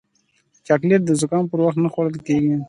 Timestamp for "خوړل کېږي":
1.93-2.53